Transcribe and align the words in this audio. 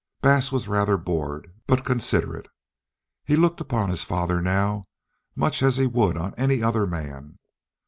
Bass 0.19 0.51
was 0.51 0.67
rather 0.67 0.97
bored, 0.97 1.53
but 1.67 1.85
considerate. 1.85 2.47
He 3.23 3.35
looked 3.35 3.61
upon 3.61 3.89
his 3.91 4.03
father 4.03 4.41
now 4.41 4.85
much 5.35 5.61
as 5.61 5.77
he 5.77 5.85
would 5.85 6.17
on 6.17 6.33
any 6.39 6.63
other 6.63 6.87
man. 6.87 7.37